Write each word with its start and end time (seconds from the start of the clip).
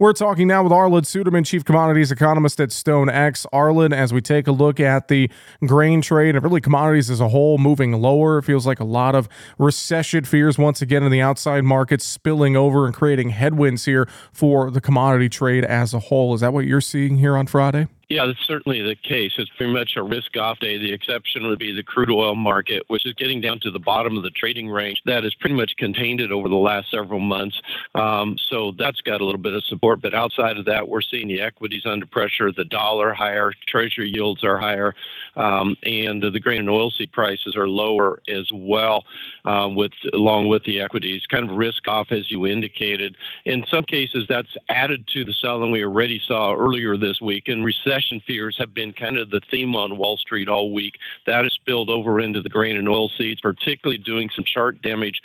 We're 0.00 0.12
talking 0.12 0.46
now 0.46 0.62
with 0.62 0.70
Arlan 0.70 1.02
Suderman, 1.02 1.44
Chief 1.44 1.64
Commodities 1.64 2.12
Economist 2.12 2.60
at 2.60 2.68
StoneX. 2.68 3.44
Arlan, 3.52 3.92
as 3.92 4.12
we 4.12 4.20
take 4.20 4.46
a 4.46 4.52
look 4.52 4.78
at 4.78 5.08
the 5.08 5.28
grain 5.66 6.02
trade 6.02 6.36
and 6.36 6.44
really 6.44 6.60
commodities 6.60 7.10
as 7.10 7.20
a 7.20 7.26
whole 7.26 7.58
moving 7.58 8.00
lower, 8.00 8.38
it 8.38 8.44
feels 8.44 8.64
like 8.64 8.78
a 8.78 8.84
lot 8.84 9.16
of 9.16 9.28
recession 9.58 10.22
fears 10.22 10.56
once 10.56 10.80
again 10.80 11.02
in 11.02 11.10
the 11.10 11.20
outside 11.20 11.64
markets 11.64 12.04
spilling 12.04 12.56
over 12.56 12.86
and 12.86 12.94
creating 12.94 13.30
headwinds 13.30 13.86
here 13.86 14.08
for 14.32 14.70
the 14.70 14.80
commodity 14.80 15.28
trade 15.28 15.64
as 15.64 15.92
a 15.92 15.98
whole. 15.98 16.32
Is 16.32 16.42
that 16.42 16.52
what 16.52 16.64
you're 16.64 16.80
seeing 16.80 17.16
here 17.16 17.36
on 17.36 17.48
Friday? 17.48 17.88
Yeah, 18.08 18.24
that's 18.24 18.46
certainly 18.46 18.80
the 18.80 18.94
case. 18.94 19.32
It's 19.36 19.50
pretty 19.50 19.70
much 19.70 19.94
a 19.96 20.02
risk 20.02 20.34
off 20.38 20.60
day. 20.60 20.78
The 20.78 20.94
exception 20.94 21.46
would 21.46 21.58
be 21.58 21.72
the 21.72 21.82
crude 21.82 22.10
oil 22.10 22.34
market, 22.34 22.84
which 22.86 23.04
is 23.04 23.12
getting 23.12 23.42
down 23.42 23.60
to 23.60 23.70
the 23.70 23.78
bottom 23.78 24.16
of 24.16 24.22
the 24.22 24.30
trading 24.30 24.70
range. 24.70 25.02
That 25.04 25.24
has 25.24 25.34
pretty 25.34 25.54
much 25.54 25.76
contained 25.76 26.22
it 26.22 26.32
over 26.32 26.48
the 26.48 26.54
last 26.54 26.90
several 26.90 27.20
months. 27.20 27.60
Um, 27.94 28.38
so 28.38 28.72
that's 28.78 29.02
got 29.02 29.20
a 29.20 29.26
little 29.26 29.40
bit 29.40 29.52
of 29.52 29.62
support. 29.64 30.00
But 30.00 30.14
outside 30.14 30.56
of 30.56 30.64
that, 30.64 30.88
we're 30.88 31.02
seeing 31.02 31.28
the 31.28 31.42
equities 31.42 31.84
under 31.84 32.06
pressure, 32.06 32.50
the 32.50 32.64
dollar 32.64 33.12
higher, 33.12 33.52
treasury 33.66 34.08
yields 34.08 34.42
are 34.42 34.56
higher, 34.56 34.94
um, 35.36 35.76
and 35.82 36.22
the 36.22 36.40
grain 36.40 36.60
and 36.60 36.68
oilseed 36.70 37.12
prices 37.12 37.56
are 37.56 37.68
lower 37.68 38.22
as 38.26 38.48
well, 38.54 39.04
uh, 39.44 39.68
with 39.70 39.92
along 40.14 40.48
with 40.48 40.64
the 40.64 40.80
equities. 40.80 41.26
Kind 41.26 41.50
of 41.50 41.54
risk 41.58 41.86
off, 41.86 42.10
as 42.10 42.30
you 42.30 42.46
indicated. 42.46 43.18
In 43.44 43.66
some 43.70 43.84
cases, 43.84 44.24
that's 44.30 44.56
added 44.70 45.06
to 45.08 45.26
the 45.26 45.34
selling 45.34 45.72
we 45.72 45.84
already 45.84 46.22
saw 46.26 46.54
earlier 46.54 46.96
this 46.96 47.20
week. 47.20 47.48
And 47.48 47.66
recession 47.66 47.97
recession 47.98 48.22
fears 48.26 48.56
have 48.58 48.72
been 48.72 48.92
kind 48.92 49.18
of 49.18 49.30
the 49.30 49.40
theme 49.50 49.74
on 49.74 49.98
Wall 49.98 50.16
Street 50.16 50.48
all 50.48 50.72
week. 50.72 50.94
That 51.26 51.44
has 51.44 51.52
spilled 51.52 51.90
over 51.90 52.20
into 52.20 52.40
the 52.40 52.48
grain 52.48 52.76
and 52.76 52.88
oil 52.88 53.08
seeds, 53.08 53.40
particularly 53.40 53.98
doing 53.98 54.30
some 54.34 54.44
chart 54.44 54.80
damage 54.82 55.20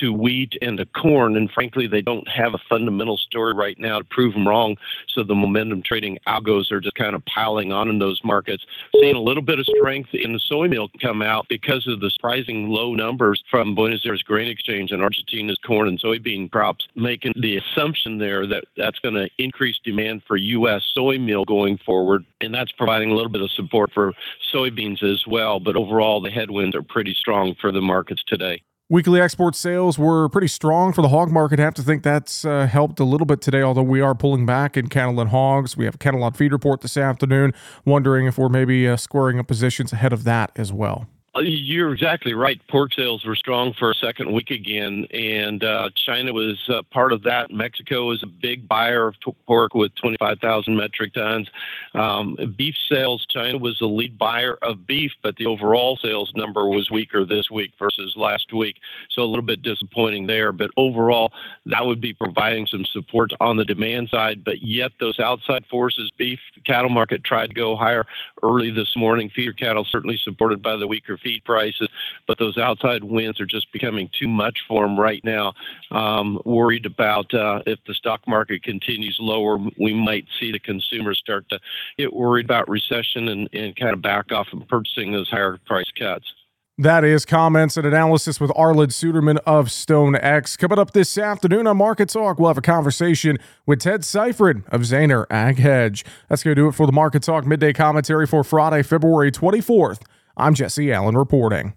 to 0.00 0.12
wheat 0.12 0.56
and 0.62 0.78
to 0.78 0.86
corn. 0.86 1.36
And 1.36 1.50
frankly, 1.50 1.86
they 1.86 2.02
don't 2.02 2.26
have 2.28 2.54
a 2.54 2.58
fundamental 2.68 3.16
story 3.16 3.54
right 3.54 3.78
now 3.78 3.98
to 3.98 4.04
prove 4.04 4.34
them 4.34 4.46
wrong. 4.46 4.76
So 5.08 5.22
the 5.22 5.34
momentum 5.34 5.82
trading 5.82 6.18
algos 6.26 6.70
are 6.70 6.80
just 6.80 6.94
kind 6.94 7.14
of 7.14 7.24
piling 7.26 7.72
on 7.72 7.88
in 7.88 7.98
those 7.98 8.20
markets. 8.24 8.64
Seeing 8.94 9.16
a 9.16 9.20
little 9.20 9.42
bit 9.42 9.58
of 9.58 9.66
strength 9.66 10.10
in 10.12 10.32
the 10.32 10.40
soy 10.40 10.68
meal 10.68 10.88
come 11.00 11.22
out 11.22 11.46
because 11.48 11.86
of 11.86 12.00
the 12.00 12.10
surprising 12.10 12.68
low 12.68 12.94
numbers 12.94 13.42
from 13.50 13.74
Buenos 13.74 14.04
Aires 14.04 14.22
Grain 14.22 14.48
Exchange 14.48 14.92
and 14.92 15.02
Argentina's 15.02 15.58
corn 15.64 15.88
and 15.88 16.00
soybean 16.00 16.50
crops, 16.50 16.86
making 16.94 17.32
the 17.36 17.56
assumption 17.56 18.18
there 18.18 18.46
that 18.46 18.64
that's 18.76 18.98
going 19.00 19.14
to 19.14 19.28
increase 19.38 19.78
demand 19.84 20.22
for 20.26 20.36
U.S. 20.36 20.82
soy 20.94 21.18
meal 21.18 21.44
going 21.44 21.78
forward. 21.78 22.24
And 22.40 22.54
that's 22.54 22.72
providing 22.72 23.10
a 23.10 23.14
little 23.14 23.30
bit 23.30 23.42
of 23.42 23.50
support 23.50 23.90
for 23.92 24.12
soybeans 24.52 25.02
as 25.02 25.26
well. 25.26 25.60
But 25.60 25.76
overall, 25.76 26.20
the 26.20 26.30
headwinds 26.30 26.76
are 26.76 26.82
pretty 26.82 27.14
strong 27.14 27.54
for 27.60 27.72
the 27.72 27.80
markets 27.80 28.22
today. 28.26 28.62
Weekly 28.90 29.20
export 29.20 29.54
sales 29.54 29.98
were 29.98 30.30
pretty 30.30 30.46
strong 30.46 30.94
for 30.94 31.02
the 31.02 31.10
hog 31.10 31.30
market. 31.30 31.60
I 31.60 31.64
have 31.64 31.74
to 31.74 31.82
think 31.82 32.02
that's 32.02 32.46
uh, 32.46 32.66
helped 32.66 32.98
a 32.98 33.04
little 33.04 33.26
bit 33.26 33.42
today, 33.42 33.60
although 33.60 33.82
we 33.82 34.00
are 34.00 34.14
pulling 34.14 34.46
back 34.46 34.78
in 34.78 34.88
cattle 34.88 35.20
and 35.20 35.28
hogs. 35.28 35.76
We 35.76 35.84
have 35.84 35.96
a 35.96 35.98
cattle 35.98 36.22
on 36.22 36.32
feed 36.32 36.52
report 36.52 36.80
this 36.80 36.96
afternoon, 36.96 37.52
wondering 37.84 38.26
if 38.26 38.38
we're 38.38 38.48
maybe 38.48 38.88
uh, 38.88 38.96
squaring 38.96 39.38
up 39.38 39.46
positions 39.46 39.92
ahead 39.92 40.14
of 40.14 40.24
that 40.24 40.52
as 40.56 40.72
well. 40.72 41.06
You're 41.40 41.92
exactly 41.92 42.34
right. 42.34 42.60
Pork 42.68 42.92
sales 42.94 43.24
were 43.24 43.36
strong 43.36 43.72
for 43.72 43.90
a 43.90 43.94
second 43.94 44.32
week 44.32 44.50
again, 44.50 45.06
and 45.12 45.62
uh, 45.62 45.90
China 45.94 46.32
was 46.32 46.58
uh, 46.68 46.82
part 46.90 47.12
of 47.12 47.22
that. 47.22 47.50
Mexico 47.50 48.10
is 48.10 48.22
a 48.22 48.26
big 48.26 48.66
buyer 48.66 49.08
of 49.08 49.14
pork 49.46 49.74
with 49.74 49.94
25,000 49.96 50.76
metric 50.76 51.14
tons. 51.14 51.48
Um, 51.94 52.36
beef 52.56 52.74
sales, 52.90 53.24
China 53.28 53.58
was 53.58 53.78
the 53.78 53.86
lead 53.86 54.18
buyer 54.18 54.58
of 54.62 54.86
beef, 54.86 55.12
but 55.22 55.36
the 55.36 55.46
overall 55.46 55.96
sales 56.02 56.32
number 56.34 56.68
was 56.68 56.90
weaker 56.90 57.24
this 57.24 57.50
week 57.50 57.72
versus 57.78 58.14
last 58.16 58.52
week. 58.52 58.76
So 59.10 59.22
a 59.22 59.24
little 59.24 59.44
bit 59.44 59.62
disappointing 59.62 60.26
there. 60.26 60.50
But 60.50 60.70
overall, 60.76 61.32
that 61.66 61.86
would 61.86 62.00
be 62.00 62.14
providing 62.14 62.66
some 62.66 62.84
support 62.84 63.32
on 63.40 63.56
the 63.56 63.64
demand 63.64 64.08
side. 64.08 64.42
But 64.44 64.62
yet, 64.62 64.92
those 64.98 65.20
outside 65.20 65.64
forces, 65.66 66.10
beef, 66.16 66.40
cattle 66.64 66.90
market 66.90 67.22
tried 67.22 67.48
to 67.48 67.54
go 67.54 67.76
higher 67.76 68.06
early 68.42 68.70
this 68.70 68.96
morning. 68.96 69.30
Feeder 69.30 69.52
cattle 69.52 69.84
certainly 69.84 70.18
supported 70.22 70.62
by 70.62 70.76
the 70.76 70.86
weaker 70.86 71.16
feed 71.16 71.27
prices, 71.44 71.88
but 72.26 72.38
those 72.38 72.58
outside 72.58 73.04
winds 73.04 73.40
are 73.40 73.46
just 73.46 73.72
becoming 73.72 74.08
too 74.18 74.28
much 74.28 74.58
for 74.66 74.82
them 74.82 74.98
right 74.98 75.22
now. 75.24 75.54
Um, 75.90 76.40
worried 76.44 76.86
about 76.86 77.32
uh, 77.34 77.62
if 77.66 77.78
the 77.86 77.94
stock 77.94 78.26
market 78.26 78.62
continues 78.62 79.16
lower, 79.20 79.58
we 79.78 79.94
might 79.94 80.26
see 80.38 80.52
the 80.52 80.58
consumers 80.58 81.18
start 81.18 81.48
to 81.50 81.60
get 81.96 82.12
worried 82.12 82.46
about 82.46 82.68
recession 82.68 83.28
and, 83.28 83.48
and 83.52 83.76
kind 83.76 83.92
of 83.92 84.02
back 84.02 84.32
off 84.32 84.48
and 84.52 84.66
purchasing 84.68 85.12
those 85.12 85.28
higher 85.28 85.58
price 85.66 85.90
cuts. 85.98 86.32
That 86.80 87.02
is 87.02 87.24
comments 87.24 87.76
and 87.76 87.84
analysis 87.84 88.38
with 88.38 88.52
Arlan 88.52 88.92
Suderman 88.92 89.38
of 89.44 89.66
StoneX. 89.66 90.56
Coming 90.56 90.78
up 90.78 90.92
this 90.92 91.18
afternoon 91.18 91.66
on 91.66 91.76
Market 91.76 92.08
Talk, 92.08 92.38
we'll 92.38 92.46
have 92.46 92.56
a 92.56 92.60
conversation 92.60 93.36
with 93.66 93.80
Ted 93.80 94.04
Seifert 94.04 94.58
of 94.68 94.82
Zaner 94.82 95.26
Ag 95.28 95.58
Hedge. 95.58 96.04
That's 96.28 96.44
going 96.44 96.54
to 96.54 96.62
do 96.62 96.68
it 96.68 96.76
for 96.76 96.86
the 96.86 96.92
Market 96.92 97.24
Talk 97.24 97.44
midday 97.44 97.72
commentary 97.72 98.28
for 98.28 98.44
Friday, 98.44 98.84
February 98.84 99.32
24th. 99.32 100.02
I'm 100.40 100.54
Jesse 100.54 100.92
Allen 100.92 101.16
reporting. 101.16 101.74